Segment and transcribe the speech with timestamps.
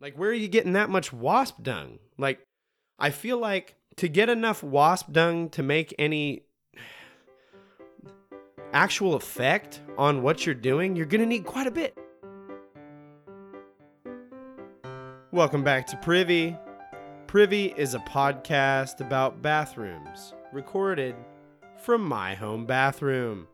[0.00, 1.98] Like, where are you getting that much wasp dung?
[2.16, 2.38] Like,
[3.00, 6.42] I feel like to get enough wasp dung to make any
[8.72, 11.98] actual effect on what you're doing, you're going to need quite a bit.
[15.32, 16.56] Welcome back to Privy.
[17.26, 21.16] Privy is a podcast about bathrooms, recorded
[21.76, 23.48] from my home bathroom.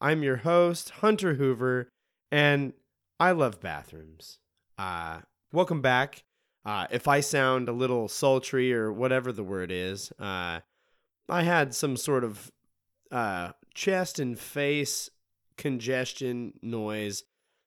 [0.00, 1.90] I'm your host, Hunter Hoover,
[2.30, 2.72] and
[3.20, 4.38] I love bathrooms.
[4.78, 5.18] Uh,
[5.52, 6.24] welcome back.
[6.64, 10.60] Uh, if I sound a little sultry or whatever the word is, uh,
[11.28, 12.50] I had some sort of
[13.10, 15.10] uh, chest and face
[15.56, 17.24] congestion noise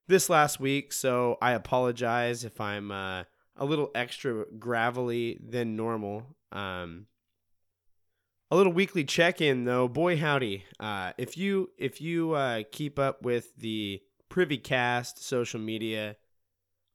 [0.07, 3.23] this last week, so I apologize if I'm uh,
[3.55, 6.23] a little extra gravelly than normal.
[6.51, 7.07] Um,
[8.49, 10.63] a little weekly check-in though, boy howdy.
[10.79, 16.15] Uh, if you if you uh, keep up with the Privy Cast social media,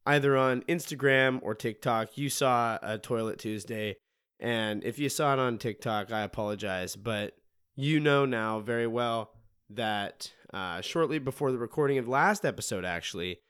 [0.06, 3.96] either on Instagram or TikTok, you saw a Toilet Tuesday,
[4.38, 7.34] and if you saw it on TikTok, I apologize, but
[7.76, 9.32] you know now very well
[9.70, 13.40] that uh, shortly before the recording of the last episode, actually,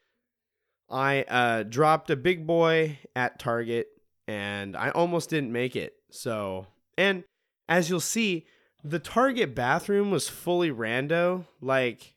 [0.89, 3.89] I uh, dropped a big boy at Target
[4.27, 5.95] and I almost didn't make it.
[6.11, 6.67] So,
[6.99, 7.25] and
[7.69, 8.47] as you'll see,
[8.83, 11.47] the Target bathroom was fully rando.
[11.61, 12.15] Like,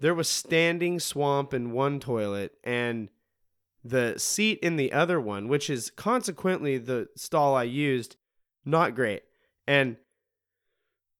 [0.00, 3.08] there was standing swamp in one toilet and
[3.88, 8.16] the seat in the other one, which is consequently the stall I used,
[8.64, 9.22] not great.
[9.66, 9.96] And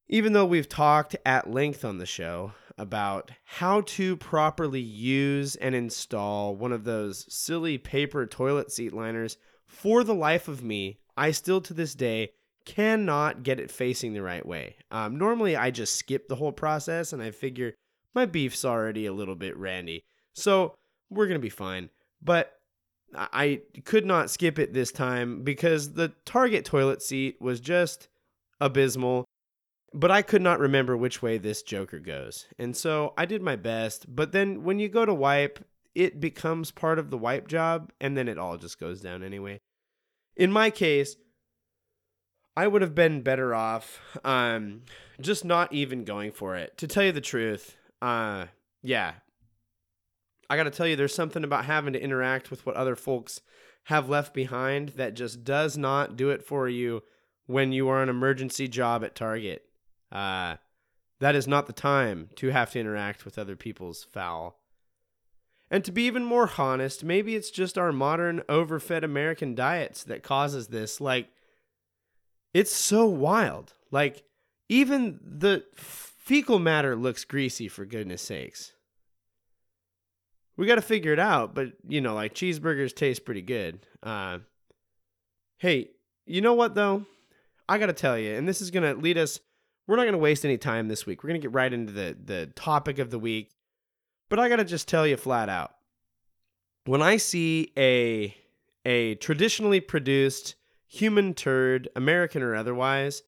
[0.09, 5.75] even though we've talked at length on the show about how to properly use and
[5.75, 11.33] install one of those silly paper toilet seat liners, for the life of me, I
[11.33, 12.31] still to this day
[12.65, 14.77] cannot get it facing the right way.
[14.91, 17.75] Um, normally, I just skip the whole process and I figure
[18.15, 20.05] my beef's already a little bit randy.
[20.35, 20.75] So
[21.11, 21.91] we're going to be fine.
[22.23, 22.56] But
[23.17, 28.09] I could not skip it this time because the Target toilet seat was just
[28.61, 29.27] abysmal
[29.97, 32.47] but I could not remember which way this Joker goes.
[32.59, 36.71] And so I did my best, but then when you go to wipe, it becomes
[36.71, 39.59] part of the wipe job, and then it all just goes down anyway.
[40.37, 41.17] In my case,
[42.55, 44.83] I would have been better off um,
[45.19, 46.77] just not even going for it.
[46.79, 48.47] To tell you the truth, uh,
[48.83, 49.15] yeah.
[50.49, 53.41] I got to tell you, there's something about having to interact with what other folks
[53.85, 57.03] have left behind that just does not do it for you
[57.47, 59.65] when you are an emergency job at Target.
[60.11, 60.57] Uh,
[61.21, 64.59] that is not the time to have to interact with other people's foul.
[65.71, 70.23] And to be even more honest, maybe it's just our modern overfed American diets that
[70.23, 71.01] causes this.
[71.01, 71.29] Like,
[72.55, 73.73] it's so wild.
[73.91, 74.23] Like,
[74.69, 78.73] even the fecal matter looks greasy, for goodness sakes.
[80.57, 83.81] We got to figure it out, but, you know, like cheeseburgers taste pretty good.
[84.03, 84.39] Uh,
[85.59, 85.91] hey,
[86.25, 87.05] you know what, though?
[87.69, 89.41] I got to tell you, and this is to lead us
[89.87, 91.23] we're not to waste any time this week.
[91.23, 93.53] We're to get right into the, the topic of the week.
[94.29, 95.73] But I got to just tell you flat out
[96.85, 98.35] when I see a,
[98.85, 100.57] a traditionally produced
[100.89, 103.23] human turd, American or otherwise,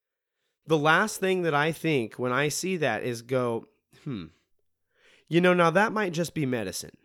[0.66, 3.66] the last thing that I think when I see that is go,
[4.02, 4.26] hmm,
[5.28, 6.96] you know, now that might just be medicine.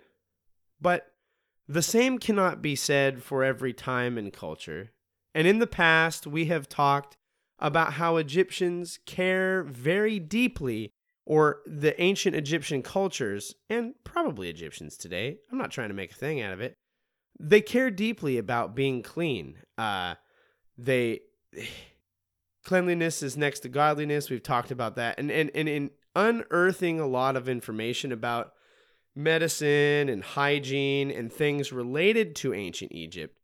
[0.84, 1.14] But
[1.68, 4.92] the same cannot be said for every time and culture.
[5.34, 7.18] And in the past, we have talked
[7.58, 10.92] about how Egyptians care very deeply,
[11.26, 15.38] or the ancient Egyptian cultures, and probably Egyptians today.
[15.50, 16.76] I'm not trying to make a thing out of it.
[17.40, 19.60] They care deeply about being clean.
[19.78, 20.16] Uh,
[20.78, 21.22] they
[22.66, 24.30] cleanliness is next to godliness.
[24.30, 28.52] We've talked about that, and and and in unearthing a lot of information about
[29.16, 33.38] medicine and hygiene and things related to ancient Egypt,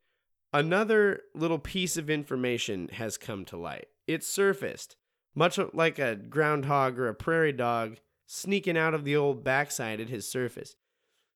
[0.51, 4.95] another little piece of information has come to light it surfaced,
[5.35, 10.09] much like a groundhog or a prairie dog sneaking out of the old backside at
[10.09, 10.75] his surface.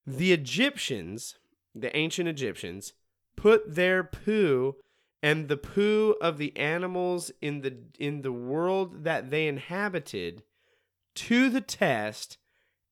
[0.07, 1.35] The Egyptians,
[1.75, 2.93] the ancient Egyptians,
[3.35, 4.75] put their poo
[5.21, 10.41] and the poo of the animals in the in the world that they inhabited
[11.13, 12.39] to the test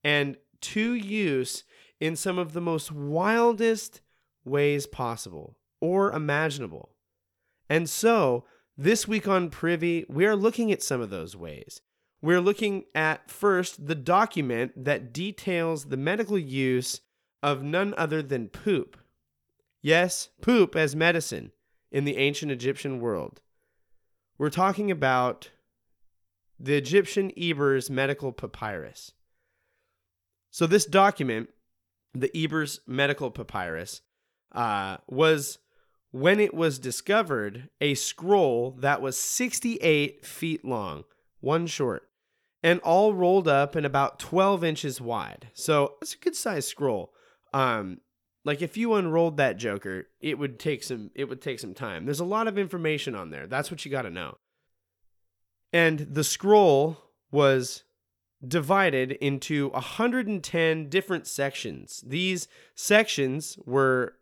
[0.04, 1.64] and to use
[2.00, 4.02] in some of the most wildest
[4.44, 6.90] ways possible or imaginable.
[7.70, 8.46] And so
[8.78, 11.82] this week on Privy, we are looking at some of those ways.
[12.22, 17.02] We're looking at first the document that details the medical use
[17.42, 18.98] of none other than poop.
[19.82, 21.52] Yes, poop as medicine
[21.92, 23.42] in the ancient Egyptian world.
[24.38, 25.50] We're talking about
[26.60, 29.14] the Egyptian Ebers Medical Papyrus.
[30.52, 31.50] So, this document,
[32.14, 34.02] the Ebers Medical Papyrus,
[34.52, 35.58] uh, was
[36.12, 41.06] when it was discovered a scroll that was 68 feet long,
[41.40, 42.10] one short,
[42.62, 45.48] and all rolled up and about 12 inches wide.
[45.54, 47.14] So it's a good sized scroll.
[47.54, 48.02] Um,
[48.44, 52.06] like if you unrolled that Joker, it would take some it would take some time.
[52.06, 53.48] There's a lot of information on there.
[53.48, 54.38] That's what you got to know.
[55.72, 56.98] And the scroll
[57.32, 57.84] was
[58.46, 62.04] divided into 110 different sections.
[62.06, 64.16] These sections were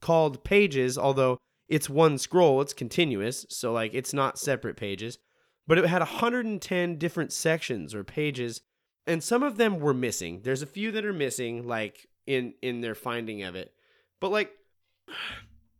[0.00, 1.38] called pages, although
[1.68, 5.18] it's one scroll, it's continuous, so like it's not separate pages.
[5.66, 8.60] But it had 110 different sections or pages,
[9.06, 10.40] and some of them were missing.
[10.44, 13.72] There's a few that are missing, like in in their finding of it.
[14.20, 14.52] But like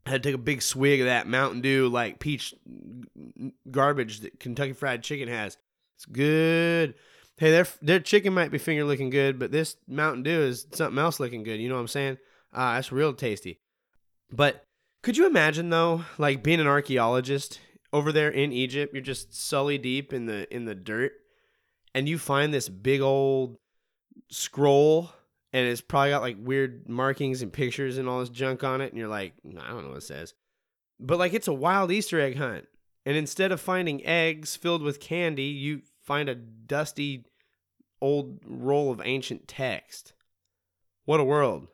[0.07, 2.55] I had to take a big swig of that Mountain Dew like peach
[3.71, 5.57] garbage that Kentucky Fried Chicken has.
[5.97, 6.95] It's good.
[7.39, 10.99] Hey, their their chicken might be finger looking good, but this Mountain Dew is something
[10.99, 11.61] else looking good.
[11.61, 12.19] You know what I'm saying?
[12.53, 13.61] Uh, that's real tasty.
[14.33, 14.65] But
[15.03, 17.61] could you imagine though, like being an archaeologist
[17.93, 18.95] over there in Egypt?
[18.95, 21.13] You're just sully deep in the in the dirt,
[21.95, 23.59] and you find this big old
[24.31, 25.11] scroll
[25.53, 28.91] and it's probably got like weird markings and pictures and all this junk on it
[28.91, 30.35] and you're like i don't know what it says
[30.99, 32.67] but like it's a wild easter egg hunt
[33.05, 37.25] and instead of finding eggs filled with candy you find a dusty
[38.01, 40.13] old roll of ancient text.
[41.05, 41.69] What a world.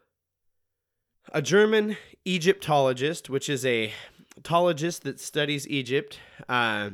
[1.33, 3.93] A german egyptologist which is a
[4.43, 6.19] tologist that studies egypt
[6.49, 6.91] uh,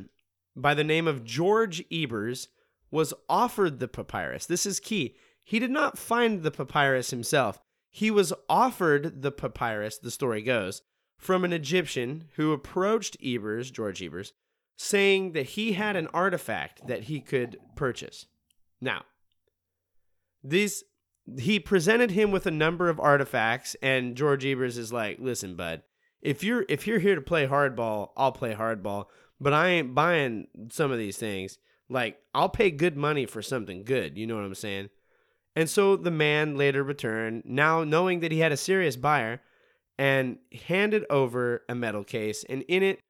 [0.55, 2.47] by the name of george ebers
[2.91, 4.45] was offered the papyrus.
[4.45, 5.15] This is key.
[5.43, 7.59] He did not find the papyrus himself.
[7.91, 10.81] He was offered the papyrus, the story goes,
[11.17, 14.33] from an Egyptian who approached Ebers, George Ebers,
[14.81, 18.27] saying that he had an artifact that he could purchase.
[18.79, 19.03] Now,
[20.41, 20.85] these
[21.37, 25.83] he presented him with a number of artifacts and George Ebers is like, "Listen, bud,
[26.21, 30.47] if you're if you're here to play hardball, I'll play hardball, but I ain't buying
[30.71, 31.57] some of these things.
[31.89, 34.89] Like, I'll pay good money for something good, you know what I'm saying?"
[35.57, 39.41] And so the man later returned, now knowing that he had a serious buyer,
[39.97, 40.37] and
[40.67, 43.01] handed over a metal case, and in it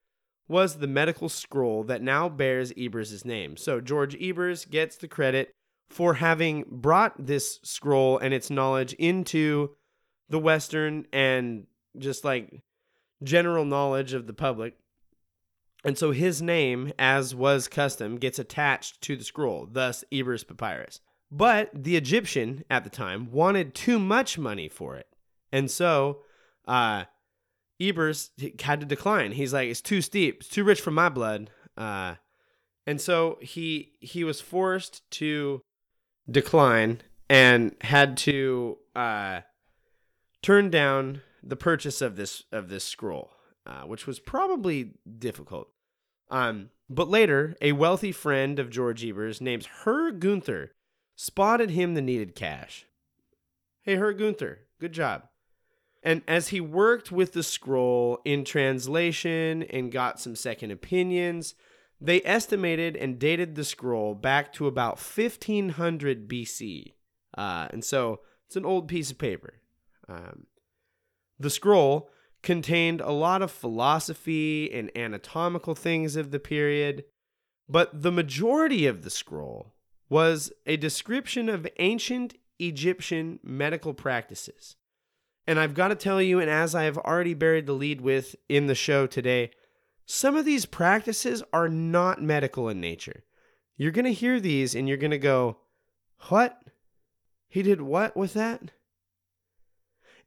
[0.49, 3.55] was the medical scroll that now bears Ebers' name.
[3.55, 5.53] So George Ebers gets the credit
[5.89, 9.75] for having brought this scroll and its knowledge into
[10.27, 11.67] the Western and
[11.97, 12.61] just like
[13.23, 14.75] general knowledge of the public.
[15.83, 20.99] And so his name, as was custom, gets attached to the scroll, thus Ebers Papyrus.
[21.31, 25.07] But the Egyptian at the time wanted too much money for it.
[25.51, 26.21] And so
[26.67, 27.05] uh,
[27.79, 28.31] Ebers
[28.61, 29.31] had to decline.
[29.31, 30.41] He's like, it's too steep.
[30.41, 31.49] It's too rich for my blood.
[31.77, 32.15] Uh,
[32.85, 35.61] and so he he was forced to
[36.29, 39.41] decline and had to uh,
[40.41, 43.31] turn down the purchase of this of this scroll,
[43.65, 45.69] uh, which was probably difficult.
[46.29, 50.71] Um, but later, a wealthy friend of George Ebers named Herr Gunther
[51.15, 52.85] spotted him the needed cash.
[53.83, 55.23] Hey, Herr Gunther, good job.
[56.01, 61.55] And as he worked with the scroll in translation and got some second opinions,
[61.99, 66.93] they estimated and dated the scroll back to about 1500 BC.
[67.37, 69.55] Uh, and so it's an old piece of paper.
[70.07, 70.47] Um,
[71.37, 72.09] the scroll
[72.41, 77.03] contained a lot of philosophy and anatomical things of the period,
[77.67, 79.75] but the majority of the scroll
[80.09, 84.75] was a description of ancient Egyptian medical practices.
[85.47, 88.35] And I've got to tell you, and as I have already buried the lead with
[88.47, 89.51] in the show today,
[90.05, 93.23] some of these practices are not medical in nature.
[93.77, 95.57] You're going to hear these and you're going to go,
[96.29, 96.61] What?
[97.47, 98.71] He did what with that?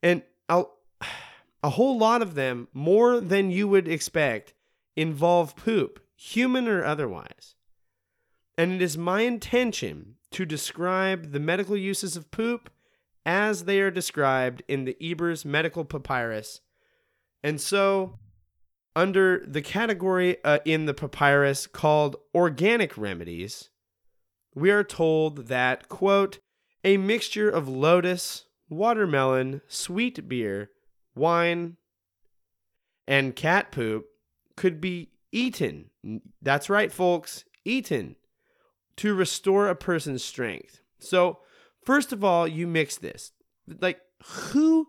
[0.02, 0.78] And I'll,
[1.62, 4.54] a whole lot of them, more than you would expect,
[4.96, 7.54] involve poop, human or otherwise
[8.56, 12.70] and it is my intention to describe the medical uses of poop
[13.24, 16.60] as they are described in the Ebers Medical Papyrus.
[17.42, 18.18] And so,
[18.94, 23.70] under the category uh, in the papyrus called organic remedies,
[24.54, 26.38] we are told that, quote,
[26.84, 30.70] a mixture of lotus, watermelon, sweet beer,
[31.14, 31.76] wine,
[33.06, 34.06] and cat poop
[34.56, 35.90] could be eaten.
[36.40, 38.16] That's right, folks, eaten
[38.96, 40.80] to restore a person's strength.
[40.98, 41.38] So,
[41.84, 43.32] first of all, you mix this.
[43.80, 44.88] Like who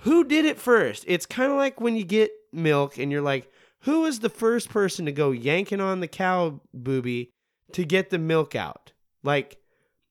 [0.00, 1.04] who did it first?
[1.06, 4.68] It's kind of like when you get milk and you're like, who was the first
[4.68, 7.30] person to go yanking on the cow booby
[7.72, 8.92] to get the milk out?
[9.22, 9.58] Like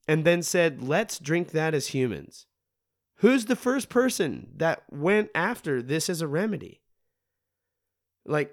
[0.08, 2.46] and then said, "Let's drink that as humans."
[3.20, 6.82] Who's the first person that went after this as a remedy?
[8.26, 8.52] Like,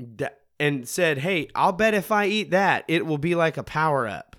[0.00, 3.64] that and said, hey, I'll bet if I eat that, it will be like a
[3.64, 4.31] power up.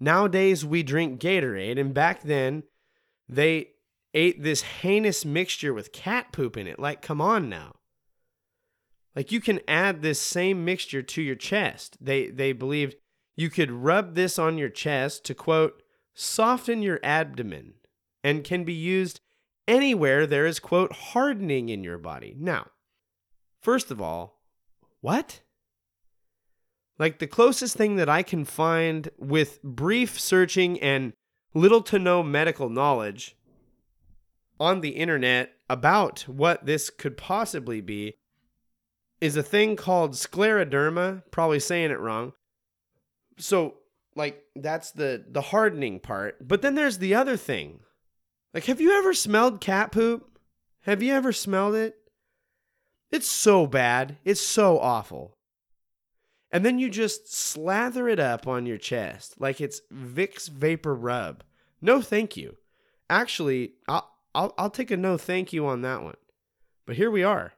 [0.00, 2.62] Nowadays, we drink Gatorade, and back then,
[3.28, 3.70] they
[4.14, 6.78] ate this heinous mixture with cat poop in it.
[6.78, 7.74] Like, come on now.
[9.14, 11.96] Like, you can add this same mixture to your chest.
[12.00, 12.96] They, they believed
[13.36, 15.82] you could rub this on your chest to, quote,
[16.14, 17.74] soften your abdomen
[18.22, 19.20] and can be used
[19.66, 22.34] anywhere there is, quote, hardening in your body.
[22.38, 22.68] Now,
[23.60, 24.40] first of all,
[25.00, 25.40] what?
[26.98, 31.12] Like the closest thing that I can find with brief searching and
[31.54, 33.36] little to no medical knowledge
[34.58, 38.14] on the internet about what this could possibly be
[39.20, 42.32] is a thing called scleroderma, probably saying it wrong.
[43.38, 43.74] So,
[44.16, 46.46] like that's the the hardening part.
[46.46, 47.80] But then there's the other thing.
[48.52, 50.38] Like have you ever smelled cat poop?
[50.82, 51.96] Have you ever smelled it?
[53.10, 54.16] It's so bad.
[54.24, 55.37] It's so awful.
[56.50, 61.40] And then you just slather it up on your chest like it's Vicks VapoRub.
[61.80, 62.56] No, thank you.
[63.10, 66.16] Actually, I'll, I'll, I'll take a no thank you on that one.
[66.86, 67.52] But here we are.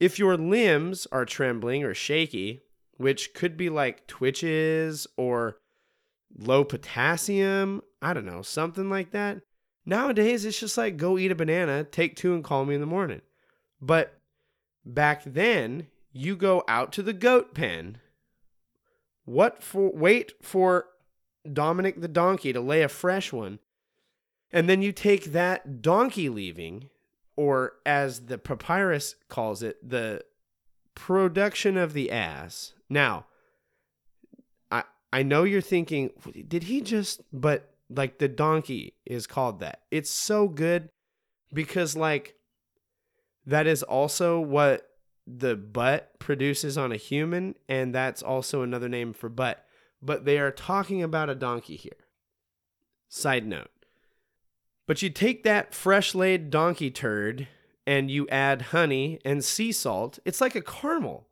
[0.00, 2.62] If your limbs are trembling or shaky,
[2.96, 5.58] which could be like twitches or
[6.36, 9.42] low potassium, I don't know, something like that.
[9.84, 12.86] Nowadays, it's just like go eat a banana, take two, and call me in the
[12.86, 13.20] morning.
[13.80, 14.18] But
[14.84, 17.98] back then, you go out to the goat pen.
[19.24, 19.90] What for?
[19.92, 20.86] Wait for
[21.50, 23.58] Dominic the donkey to lay a fresh one.
[24.52, 26.90] And then you take that donkey leaving,
[27.36, 30.24] or as the papyrus calls it, the
[30.94, 32.74] production of the ass.
[32.90, 33.26] Now,
[34.70, 36.10] I I know you're thinking,
[36.46, 39.80] did he just but like the donkey is called that.
[39.90, 40.88] It's so good
[41.52, 42.34] because like
[43.46, 44.88] that is also what
[45.38, 49.64] the butt produces on a human, and that's also another name for butt.
[50.00, 51.92] But they are talking about a donkey here.
[53.08, 53.70] Side note.
[54.86, 57.46] But you take that fresh laid donkey turd
[57.86, 60.18] and you add honey and sea salt.
[60.24, 61.28] It's like a caramel.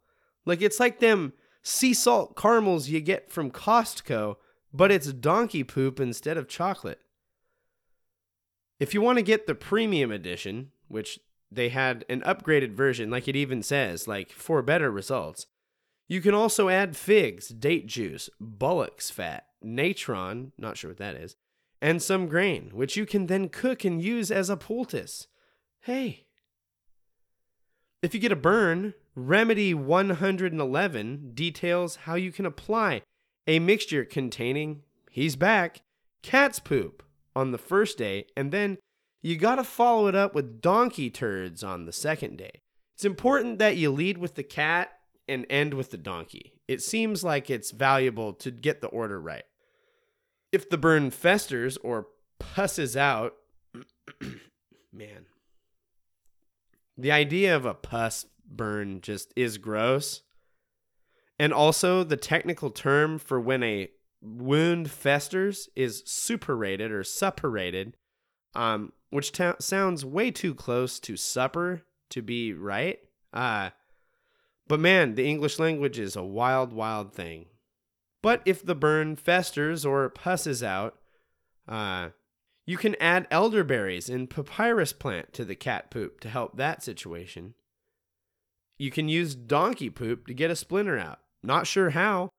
[0.47, 4.37] Like it's like them sea salt caramels you get from Costco,
[4.73, 7.01] but it's donkey poop instead of chocolate.
[8.79, 11.19] If you want to get the premium edition, which
[11.51, 15.47] they had an upgraded version, like it even says, like for better results.
[16.09, 21.37] You can also add figs, date juice, bullock's fat, natron, not sure what that is,
[21.81, 25.27] and some grain, which you can then cook and use as a poultice.
[25.81, 26.27] Hey.
[28.03, 33.03] If you get a burn, Remedy 111 details how you can apply
[33.47, 35.83] a mixture containing, he's back,
[36.23, 37.03] cat's poop
[37.35, 38.79] on the first day and then
[39.23, 42.63] you got to follow it up with donkey turds on the second day.
[42.95, 44.91] It's important that you lead with the cat
[45.29, 46.53] and end with the donkey.
[46.67, 49.45] It seems like it's valuable to get the order right.
[50.53, 52.09] If the burn festers or
[52.39, 53.35] pusses out,
[54.93, 55.27] man,
[56.97, 60.23] the idea of a pus burn just is gross.
[61.39, 63.89] And also, the technical term for when a
[64.21, 67.95] wound festers is suppurated or suppurated,
[68.55, 72.99] um, which sounds way too close to supper to be right.
[73.33, 73.71] Uh,
[74.67, 77.47] but man, the English language is a wild, wild thing.
[78.23, 80.97] But if the burn festers or pusses out,
[81.67, 82.11] uh,
[82.67, 87.55] you can add elderberries and papyrus plant to the cat poop to help that situation.
[88.79, 91.19] You can use donkey poop to get a splinter out.
[91.43, 92.31] Not sure how.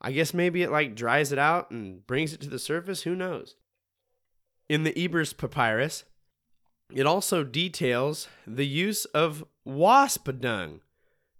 [0.00, 3.02] I guess maybe it like dries it out and brings it to the surface.
[3.02, 3.56] Who knows?
[4.68, 6.04] In the Ebers Papyrus,
[6.92, 10.80] it also details the use of wasp dung.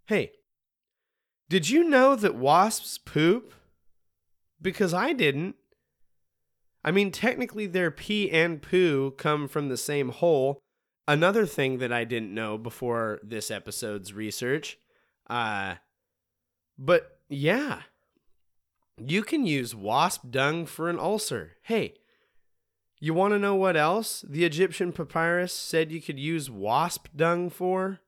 [0.07, 0.33] Hey,
[1.49, 3.53] did you know that wasps poop?
[4.61, 5.57] Because I didn't.
[6.85, 10.61] I mean, technically, their pee and poo come from the same hole.
[11.07, 14.79] Another thing that I didn't know before this episode's research.
[15.29, 15.77] Uh,
[16.79, 17.83] but yeah,
[18.99, 21.53] you can use wasp dung for an ulcer.
[21.63, 21.95] Hey,
[23.05, 27.51] you want to know what else the Egyptian papyrus said you could use wasp dung
[27.51, 28.01] for?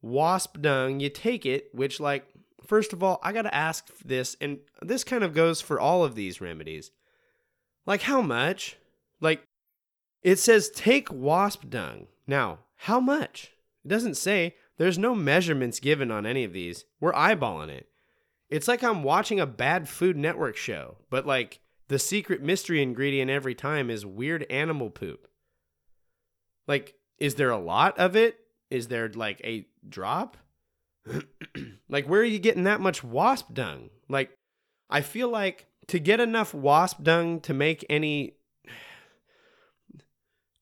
[0.00, 2.26] Wasp dung, you take it, which, like,
[2.66, 6.02] first of all, I got to ask this, and this kind of goes for all
[6.02, 6.92] of these remedies.
[7.84, 8.76] Like, how much?
[9.20, 9.46] Like,
[10.22, 12.06] it says take wasp dung.
[12.26, 13.52] Now, how much?
[13.84, 14.54] It doesn't say.
[14.78, 16.86] There's no measurements given on any of these.
[17.00, 17.88] We're eyeballing it.
[18.48, 23.30] It's like I'm watching a bad Food Network show, but like the secret mystery ingredient
[23.30, 25.28] every time is weird animal poop.
[26.66, 28.38] Like, is there a lot of it?
[28.70, 30.36] Is there like a drop?
[31.88, 33.90] like, where are you getting that much wasp dung?
[34.08, 34.36] Like,
[34.88, 38.36] I feel like to get enough wasp dung to make any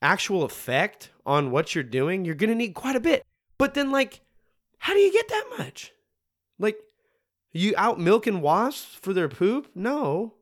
[0.00, 3.24] actual effect on what you're doing, you're going to need quite a bit.
[3.56, 4.20] But then, like,
[4.78, 5.92] how do you get that much?
[6.58, 6.78] Like,
[7.52, 9.70] you out milking wasps for their poop?
[9.74, 10.34] No.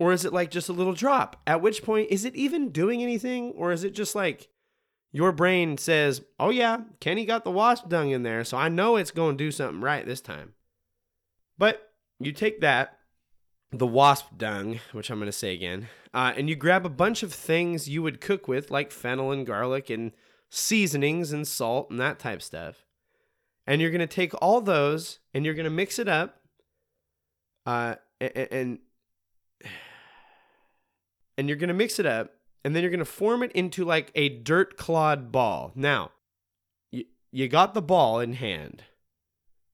[0.00, 1.36] Or is it like just a little drop?
[1.46, 3.52] At which point, is it even doing anything?
[3.52, 4.48] Or is it just like
[5.12, 8.96] your brain says, oh, yeah, Kenny got the wasp dung in there, so I know
[8.96, 10.54] it's going to do something right this time.
[11.58, 12.98] But you take that,
[13.72, 17.22] the wasp dung, which I'm going to say again, uh, and you grab a bunch
[17.22, 20.12] of things you would cook with, like fennel and garlic and
[20.48, 22.86] seasonings and salt and that type of stuff.
[23.66, 26.40] And you're going to take all those and you're going to mix it up.
[27.66, 28.78] Uh, and, and
[31.40, 32.32] and you're going to mix it up
[32.62, 35.72] and then you're going to form it into like a dirt clod ball.
[35.74, 36.10] Now,
[36.90, 38.82] you, you got the ball in hand.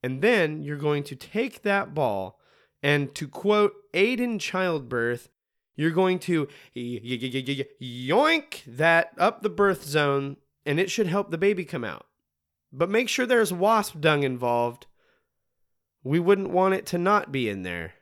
[0.01, 2.39] And then you're going to take that ball
[2.85, 5.29] and to quote aid in childbirth,
[5.75, 6.47] you're going to
[6.77, 12.07] yoink that up the birth zone and it should help the baby come out.
[12.73, 14.87] But make sure there's wasp dung involved.
[16.05, 17.95] We wouldn't want it to not be in there.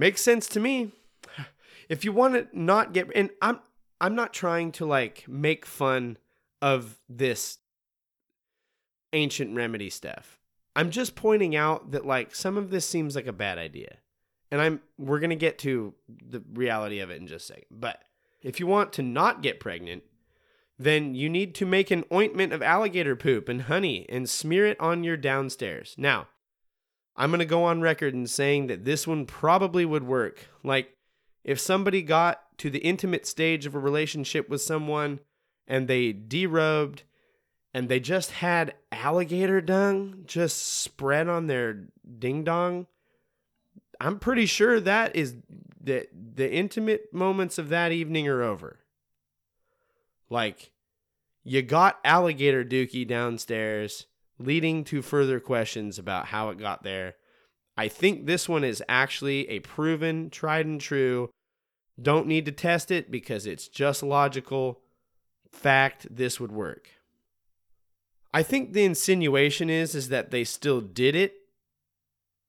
[0.00, 0.92] Makes sense to me
[1.90, 3.60] if you want to not get and I'm
[4.00, 6.16] I'm not trying to like make fun
[6.62, 7.58] of this
[9.12, 10.38] ancient remedy stuff.
[10.74, 13.98] I'm just pointing out that like some of this seems like a bad idea.
[14.50, 17.66] And I'm we're going to get to the reality of it in just a second.
[17.70, 18.02] But
[18.40, 20.04] if you want to not get pregnant,
[20.78, 24.80] then you need to make an ointment of alligator poop and honey and smear it
[24.80, 25.94] on your downstairs.
[25.98, 26.28] Now,
[27.20, 30.46] I'm going to go on record in saying that this one probably would work.
[30.64, 30.96] Like
[31.44, 35.20] if somebody got to the intimate stage of a relationship with someone
[35.66, 37.00] and they derobed
[37.74, 42.86] and they just had alligator dung just spread on their ding dong,
[44.00, 45.36] I'm pretty sure that is
[45.78, 48.78] the the intimate moments of that evening are over.
[50.30, 50.70] Like
[51.44, 54.06] you got alligator dookie downstairs,
[54.40, 57.14] leading to further questions about how it got there
[57.80, 61.30] I think this one is actually a proven, tried and true.
[61.98, 64.82] Don't need to test it because it's just logical
[65.50, 66.90] fact this would work.
[68.34, 71.32] I think the insinuation is is that they still did it,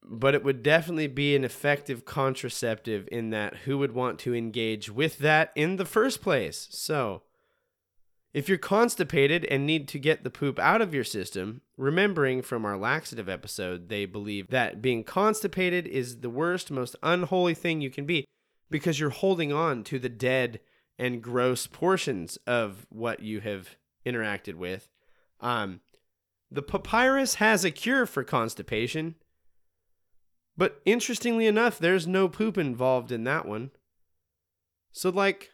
[0.04, 4.92] but it would definitely be an effective contraceptive in that who would want to engage
[4.92, 6.68] with that in the first place.
[6.72, 7.24] So,
[8.34, 12.66] if you're constipated and need to get the poop out of your system, remembering from
[12.66, 17.90] our laxative episode, they believe that being constipated is the worst, most unholy thing you
[17.90, 18.26] can be
[18.70, 20.62] because you're holding on to the dead
[20.98, 24.88] and gross portions of what you have interacted with.
[25.42, 25.82] Um,
[26.50, 29.16] the papyrus has a cure for constipation,
[30.56, 33.72] but interestingly enough, there's no poop involved in that one.
[34.92, 35.52] So, like,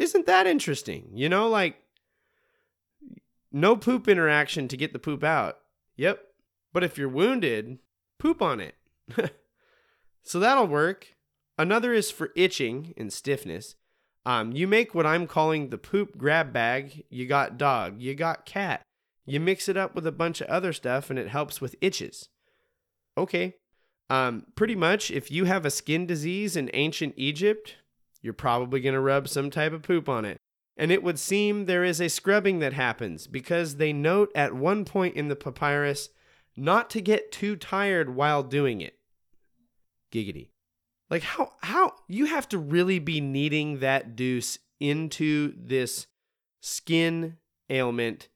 [0.00, 1.10] isn't that interesting?
[1.14, 1.76] You know, like
[3.52, 5.58] no poop interaction to get the poop out.
[5.96, 6.24] Yep.
[6.72, 7.78] But if you're wounded,
[8.18, 8.76] poop on it.
[10.22, 11.14] so that'll work.
[11.58, 13.74] Another is for itching and stiffness.
[14.24, 17.04] Um, you make what I'm calling the poop grab bag.
[17.10, 18.82] You got dog, you got cat.
[19.26, 22.28] You mix it up with a bunch of other stuff and it helps with itches.
[23.18, 23.56] Okay.
[24.08, 27.76] Um, pretty much, if you have a skin disease in ancient Egypt,
[28.22, 30.38] you're probably going to rub some type of poop on it.
[30.76, 34.84] And it would seem there is a scrubbing that happens because they note at one
[34.84, 36.08] point in the papyrus
[36.56, 38.98] not to get too tired while doing it.
[40.12, 40.48] Giggity.
[41.10, 46.06] Like how how you have to really be kneading that deuce into this
[46.60, 47.36] skin
[47.68, 48.28] ailment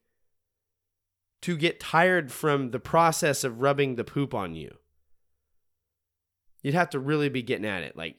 [1.41, 4.77] to get tired from the process of rubbing the poop on you.
[6.63, 7.95] You'd have to really be getting at it.
[7.95, 8.17] Like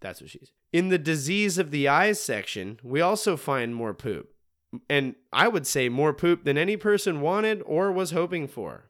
[0.00, 0.52] that's what she's.
[0.72, 4.28] In the disease of the eyes section, we also find more poop.
[4.88, 8.88] And I would say more poop than any person wanted or was hoping for.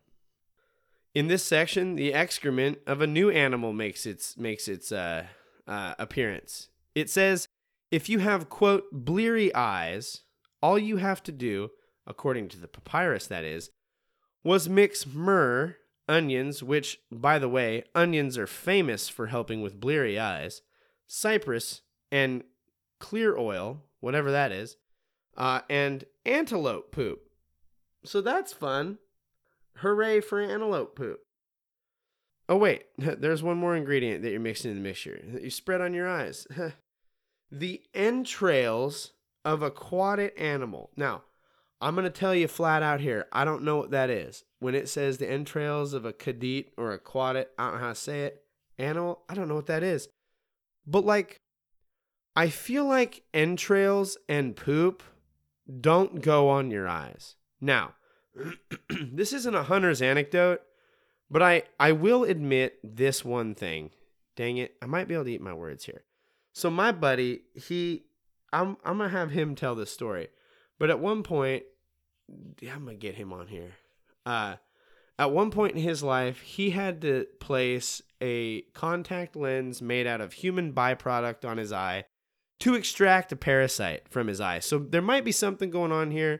[1.15, 5.27] In this section, the excrement of a new animal makes its makes its uh,
[5.67, 6.69] uh, appearance.
[6.95, 7.49] It says,
[7.91, 10.23] if you have quote bleary eyes,
[10.63, 11.71] all you have to do,
[12.07, 13.71] according to the papyrus, that is,
[14.45, 15.77] was mix myrrh,
[16.09, 20.63] onions, which, by the way, onions are famous for helping with bleary eyes,
[21.13, 22.43] cypress, and
[22.99, 24.79] clear oil, whatever that is,
[25.37, 27.21] uh, and antelope poop.
[28.03, 28.99] So that's fun.
[29.79, 31.21] Hooray for antelope poop.
[32.49, 35.83] Oh, wait, there's one more ingredient that you're mixing in the mixture that you spread
[35.83, 36.47] on your eyes.
[37.51, 39.13] the entrails
[39.45, 40.91] of aquatic animal.
[40.97, 41.25] Now,
[41.83, 44.45] I'm going to tell you flat out here, I don't know what that is.
[44.61, 47.89] When it says the entrails of a cadete or a quadit, I don't know how
[47.91, 48.45] to say it,
[48.79, 50.09] animal, I don't know what that is.
[50.87, 51.41] But like,
[52.35, 55.03] I feel like entrails and poop
[55.81, 57.37] don't go on your eyes.
[57.61, 57.95] Now,
[58.91, 60.61] this isn't a hunter's anecdote,
[61.31, 63.91] but I, I will admit this one thing.
[64.35, 66.05] Dang it, I might be able to eat my words here.
[66.53, 68.05] So my buddy, he
[68.53, 70.29] I'm I'm gonna have him tell this story.
[70.79, 71.65] But at one point,
[72.63, 73.73] I'm gonna get him on here.
[74.27, 74.57] Uh,
[75.23, 80.21] at one point in his life, he had to place a contact lens made out
[80.21, 82.05] of human byproduct on his eye
[82.61, 84.59] to extract a parasite from his eye.
[84.59, 86.39] So there might be something going on here,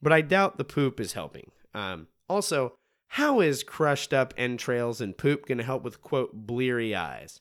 [0.00, 1.50] but I doubt the poop is helping.
[1.74, 2.74] Um, also,
[3.08, 7.40] how is crushed up entrails and poop going to help with quote bleary eyes?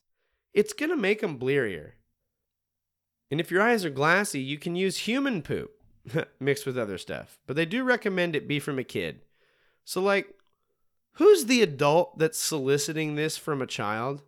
[0.54, 1.91] It's going to make them blearier.
[3.32, 5.71] And if your eyes are glassy, you can use human poop.
[6.39, 7.38] mixed with other stuff.
[7.45, 9.21] But they do recommend it be from a kid.
[9.86, 10.34] So, like,
[11.19, 14.23] who's the adult that's soliciting this from a child?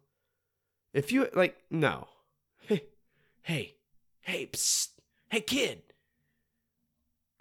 [0.93, 2.08] If you, like, no.
[2.67, 2.84] Hey,
[3.41, 3.75] hey,
[4.21, 4.89] hey, psst,
[5.30, 5.82] hey, kid.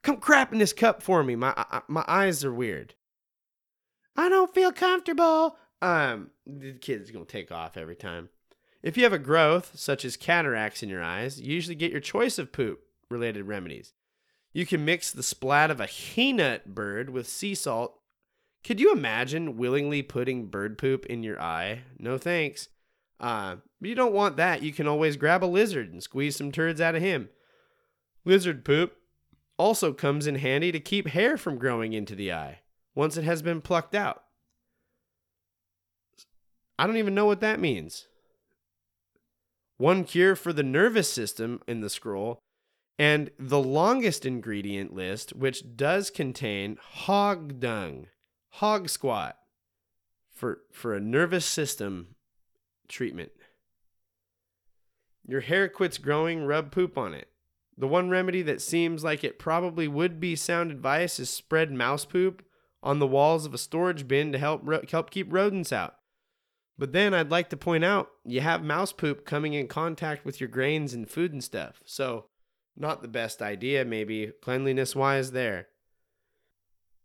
[0.02, 1.36] Come crap in this cup for me.
[1.36, 1.52] My
[1.86, 2.94] my eyes are weird.
[4.16, 5.56] I don't feel comfortable.
[5.82, 8.30] Um, the kid's gonna take off every time.
[8.82, 12.00] If you have a growth, such as cataracts in your eyes, you usually get your
[12.00, 13.92] choice of poop related remedies.
[14.54, 17.99] You can mix the splat of a he-nut bird with sea salt.
[18.62, 21.82] Could you imagine willingly putting bird poop in your eye?
[21.98, 22.68] No thanks.
[23.18, 24.62] Uh, you don't want that.
[24.62, 27.28] You can always grab a lizard and squeeze some turds out of him.
[28.24, 28.96] Lizard poop
[29.56, 32.60] also comes in handy to keep hair from growing into the eye
[32.94, 34.24] once it has been plucked out.
[36.78, 38.08] I don't even know what that means.
[39.76, 42.38] One cure for the nervous system in the scroll
[42.98, 48.06] and the longest ingredient list, which does contain hog dung,
[48.50, 49.36] hog squat
[50.34, 52.14] for, for a nervous system
[52.88, 53.32] treatment.
[55.26, 57.28] Your hair quits growing, rub poop on it.
[57.76, 62.04] The one remedy that seems like it probably would be sound advice is spread mouse
[62.04, 62.44] poop
[62.82, 65.94] on the walls of a storage bin to help ro- help keep rodents out.
[66.78, 70.40] But then I'd like to point out you have mouse poop coming in contact with
[70.40, 71.82] your grains and food and stuff.
[71.84, 72.26] So
[72.76, 75.68] not the best idea, maybe cleanliness wise, there.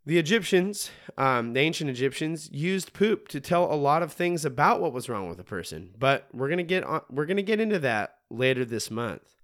[0.07, 4.79] The Egyptians, um, the ancient Egyptians, used poop to tell a lot of things about
[4.79, 7.79] what was wrong with a person, but we're gonna get on, we're gonna get into
[7.79, 9.35] that later this month.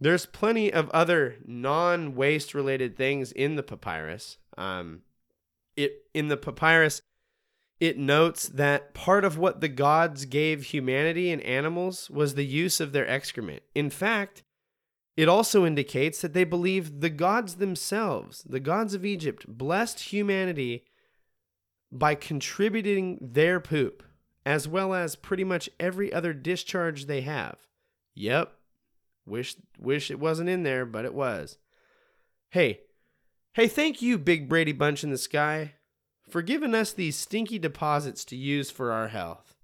[0.00, 4.38] There's plenty of other non-waste related things in the papyrus.
[4.56, 5.02] Um,
[5.76, 7.02] it in the papyrus,
[7.80, 12.80] it notes that part of what the gods gave humanity and animals was the use
[12.80, 13.64] of their excrement.
[13.74, 14.44] In fact,
[15.18, 20.84] it also indicates that they believe the gods themselves, the gods of Egypt, blessed humanity
[21.90, 24.04] by contributing their poop,
[24.46, 27.58] as well as pretty much every other discharge they have.
[28.14, 28.52] Yep.
[29.26, 31.58] Wish wish it wasn't in there, but it was.
[32.50, 32.82] Hey,
[33.54, 35.74] hey, thank you, Big Brady Bunch in the sky,
[36.30, 39.56] for giving us these stinky deposits to use for our health.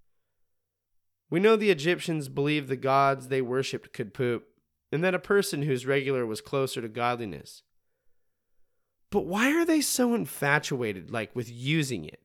[1.30, 4.48] We know the Egyptians believed the gods they worshipped could poop,
[4.92, 7.62] and that a person whose regular was closer to godliness.
[9.10, 12.20] But why are they so infatuated, like with using it?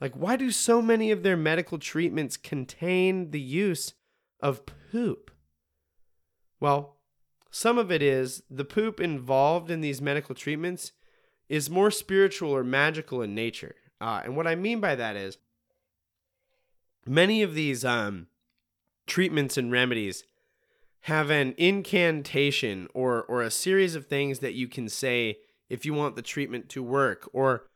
[0.00, 3.94] Like, why do so many of their medical treatments contain the use
[4.40, 5.30] of poop?
[6.58, 6.96] Well,
[7.50, 10.92] some of it is the poop involved in these medical treatments
[11.48, 13.74] is more spiritual or magical in nature.
[14.00, 15.36] Uh, and what I mean by that is
[17.06, 18.26] many of these um,
[19.06, 20.24] treatments and remedies
[21.02, 25.38] have an incantation or or a series of things that you can say
[25.68, 27.66] if you want the treatment to work or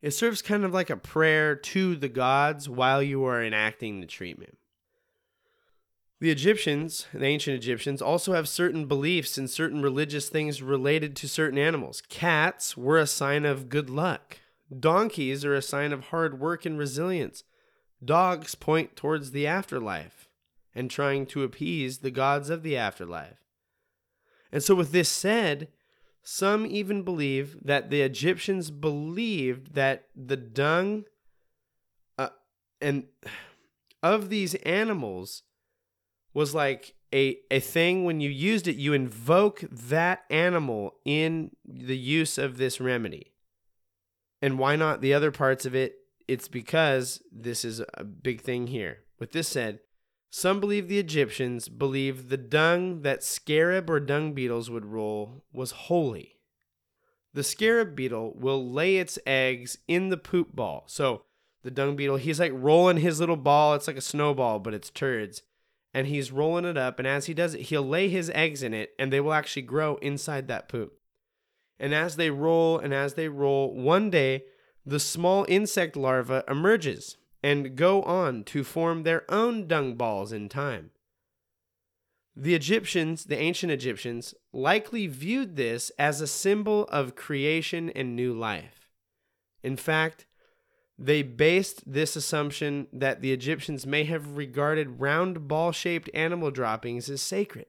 [0.00, 4.06] it serves kind of like a prayer to the gods while you are enacting the
[4.06, 4.58] treatment.
[6.20, 11.28] The Egyptians, the ancient Egyptians, also have certain beliefs and certain religious things related to
[11.28, 12.02] certain animals.
[12.08, 14.38] Cats were a sign of good luck.
[14.76, 17.44] Donkeys are a sign of hard work and resilience.
[18.04, 20.28] Dogs point towards the afterlife
[20.74, 23.44] and trying to appease the gods of the afterlife.
[24.50, 25.68] And so, with this said,
[26.22, 31.04] some even believe that the Egyptians believed that the dung
[32.18, 32.28] uh,
[32.80, 33.04] and
[34.02, 35.42] of these animals
[36.34, 41.96] was like a, a thing when you used it, you invoke that animal in the
[41.96, 43.32] use of this remedy.
[44.40, 45.96] And why not the other parts of it
[46.28, 49.00] it's because this is a big thing here.
[49.18, 49.80] With this said,
[50.34, 55.72] some believe the Egyptians believed the dung that scarab or dung beetles would roll was
[55.72, 56.38] holy.
[57.34, 60.84] The scarab beetle will lay its eggs in the poop ball.
[60.86, 61.24] So
[61.62, 63.74] the dung beetle, he's like rolling his little ball.
[63.74, 65.42] It's like a snowball, but it's turds.
[65.92, 66.98] And he's rolling it up.
[66.98, 69.62] And as he does it, he'll lay his eggs in it and they will actually
[69.62, 70.94] grow inside that poop.
[71.78, 74.44] And as they roll and as they roll, one day
[74.86, 80.48] the small insect larva emerges and go on to form their own dung balls in
[80.48, 80.90] time.
[82.34, 88.32] The Egyptians, the ancient Egyptians, likely viewed this as a symbol of creation and new
[88.32, 88.88] life.
[89.62, 90.26] In fact,
[90.98, 97.10] they based this assumption that the Egyptians may have regarded round ball shaped animal droppings
[97.10, 97.66] as sacred.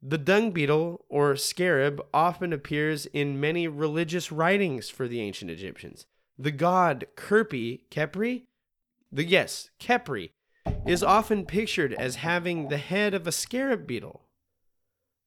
[0.00, 6.06] The dung beetle, or scarab, often appears in many religious writings for the ancient Egyptians.
[6.38, 8.44] The god Kerpi, Khepri,
[9.10, 10.30] the yes, Khepri,
[10.86, 14.22] is often pictured as having the head of a scarab beetle.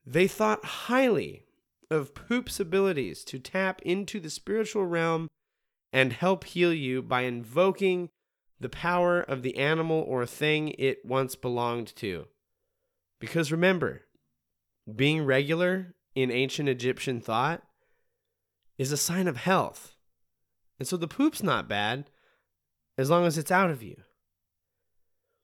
[0.06, 1.44] They thought highly
[1.90, 5.28] of Poop's abilities to tap into the spiritual realm
[5.92, 8.10] and help heal you by invoking
[8.60, 12.28] the power of the animal or thing it once belonged to.
[13.20, 14.04] Because remember,
[14.96, 17.64] being regular in ancient Egyptian thought
[18.78, 19.96] is a sign of health.
[20.82, 22.10] And so the poop's not bad
[22.98, 23.98] as long as it's out of you.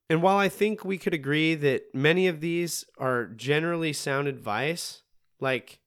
[0.10, 5.04] And while I think we could agree that many of these are generally sound advice,
[5.40, 5.78] like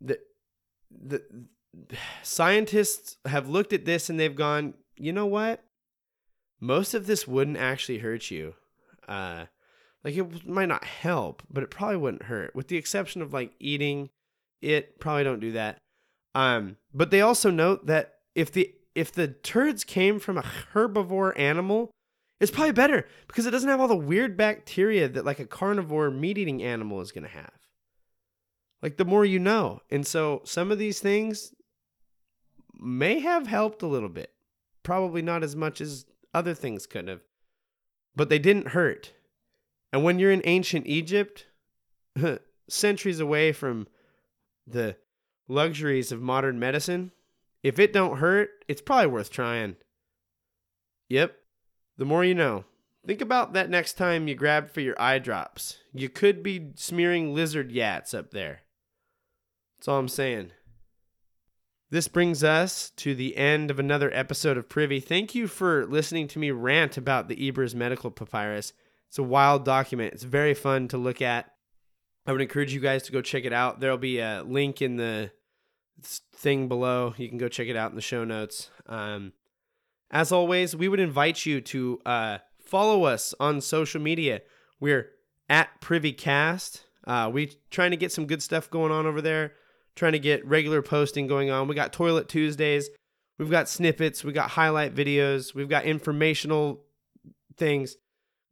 [0.00, 0.18] the
[0.90, 1.22] the
[2.24, 5.62] scientists have looked at this and they've gone, you know what?
[6.58, 8.54] Most of this wouldn't actually hurt you.
[9.06, 9.44] Uh,
[10.02, 13.52] like it might not help, but it probably wouldn't hurt, with the exception of like
[13.60, 14.10] eating
[14.60, 14.98] it.
[14.98, 15.78] Probably don't do that.
[16.34, 21.38] Um, but they also note that if the if the turds came from a herbivore
[21.38, 21.90] animal,
[22.40, 26.10] it's probably better because it doesn't have all the weird bacteria that like a carnivore
[26.10, 27.52] meat eating animal is going to have.
[28.82, 29.80] Like the more you know.
[29.90, 31.52] And so some of these things
[32.78, 34.32] may have helped a little bit.
[34.82, 37.22] Probably not as much as other things could have.
[38.14, 39.12] But they didn't hurt.
[39.92, 41.46] And when you're in ancient Egypt,
[42.68, 43.88] centuries away from
[44.66, 44.96] the
[45.48, 47.12] luxuries of modern medicine,
[47.64, 49.76] if it don't hurt, it's probably worth trying.
[51.08, 51.34] Yep.
[51.96, 52.64] The more you know.
[53.06, 55.78] Think about that next time you grab for your eye drops.
[55.92, 58.60] You could be smearing lizard yats up there.
[59.78, 60.52] That's all I'm saying.
[61.90, 65.00] This brings us to the end of another episode of Privy.
[65.00, 68.72] Thank you for listening to me rant about the Ebers Medical Papyrus.
[69.08, 70.12] It's a wild document.
[70.12, 71.50] It's very fun to look at.
[72.26, 73.80] I would encourage you guys to go check it out.
[73.80, 75.30] There'll be a link in the
[76.02, 77.14] thing below.
[77.16, 78.70] You can go check it out in the show notes.
[78.86, 79.32] Um,
[80.10, 84.42] as always, we would invite you to uh, follow us on social media.
[84.80, 85.10] We're
[85.48, 86.82] at PrivyCast.
[87.06, 89.52] Uh, we trying to get some good stuff going on over there.
[89.94, 91.68] Trying to get regular posting going on.
[91.68, 92.90] We got Toilet Tuesdays.
[93.38, 94.24] We've got snippets.
[94.24, 95.54] We got highlight videos.
[95.54, 96.84] We've got informational
[97.56, 97.96] things.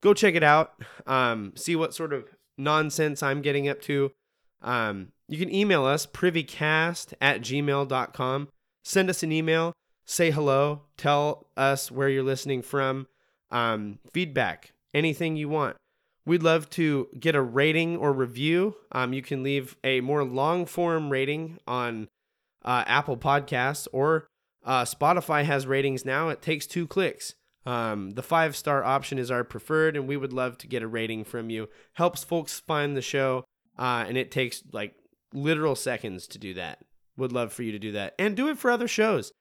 [0.02, 0.74] Go check it out.
[1.06, 2.24] Um, see what sort of
[2.58, 4.12] nonsense I'm getting up to.
[4.60, 8.48] Um, you can email us, privycast at gmail.com.
[8.84, 9.72] Send us an email,
[10.04, 13.06] say hello, tell us where you're listening from,
[13.50, 15.76] um, feedback, anything you want.
[16.24, 18.76] We'd love to get a rating or review.
[18.92, 22.08] Um, you can leave a more long form rating on
[22.64, 24.26] uh, Apple Podcasts or
[24.64, 26.28] uh, Spotify has ratings now.
[26.28, 27.34] It takes two clicks.
[27.64, 30.88] Um, the five star option is our preferred, and we would love to get a
[30.88, 31.68] rating from you.
[31.94, 33.44] Helps folks find the show,
[33.78, 34.94] uh, and it takes like
[35.32, 36.80] literal seconds to do that.
[37.16, 39.32] Would love for you to do that and do it for other shows.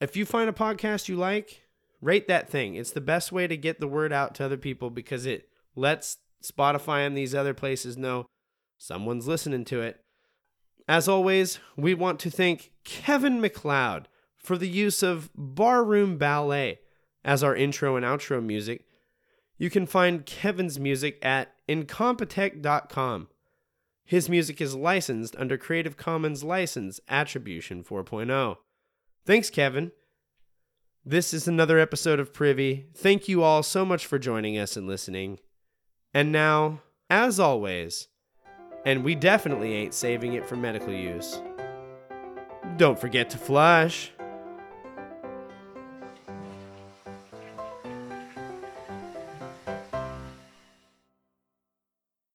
[0.00, 1.62] If you find a podcast you like,
[2.00, 2.74] rate that thing.
[2.74, 6.16] It's the best way to get the word out to other people because it lets
[6.42, 8.26] Spotify and these other places know
[8.78, 10.00] someone's listening to it.
[10.88, 16.80] As always, we want to thank Kevin MacLeod for the use of Barroom Ballet
[17.24, 18.86] as our intro and outro music.
[19.58, 23.28] You can find Kevin's music at incompetech.com.
[24.04, 28.56] His music is licensed under Creative Commons License Attribution 4.0.
[29.24, 29.92] Thanks, Kevin.
[31.04, 32.86] This is another episode of Privy.
[32.94, 35.38] Thank you all so much for joining us and listening.
[36.12, 38.08] And now, as always,
[38.84, 41.40] and we definitely ain't saving it for medical use,
[42.76, 44.12] don't forget to flush.